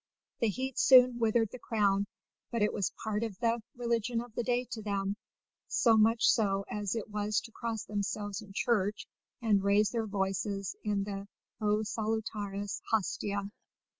[0.39, 2.07] The heat soon withered the crown;
[2.49, 5.15] but it was part of the religion of the day to them,
[5.69, 9.05] as much so as it was to cross themselves in church
[9.43, 11.27] and raise their voices in the
[11.63, 13.51] "O Salutaris Hostia."